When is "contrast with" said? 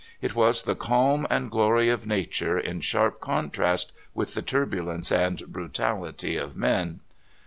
3.21-4.33